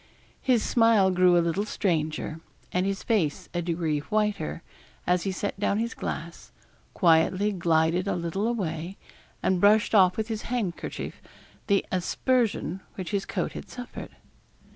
His 0.41 0.63
smile 0.63 1.11
grew 1.11 1.37
a 1.37 1.45
little 1.45 1.63
stranger, 1.67 2.39
and 2.71 2.87
his 2.87 3.03
face 3.03 3.47
a 3.53 3.61
degree 3.61 3.99
whiter, 3.99 4.63
as 5.05 5.25
he 5.25 5.31
set 5.31 5.59
down 5.59 5.77
his 5.77 5.93
glass, 5.93 6.51
quietly 6.95 7.51
glided 7.51 8.07
a 8.07 8.15
little 8.15 8.47
away, 8.47 8.97
and 9.43 9.61
brushed 9.61 9.93
off 9.93 10.17
with 10.17 10.27
his 10.27 10.41
handkerchief 10.49 11.21
the 11.67 11.85
aspersion 11.91 12.79
which 12.95 13.11
his 13.11 13.27
coat 13.27 13.51
had 13.51 13.69
suffered. 13.69 14.09